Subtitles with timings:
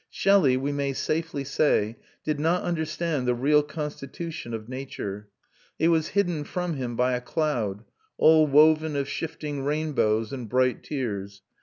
[0.09, 5.29] Shelley, we may safely say, did not understand the real constitution of nature.
[5.77, 7.83] It was hidden from him by a cloud,
[8.17, 11.43] all woven of shifting rainbows and bright tears.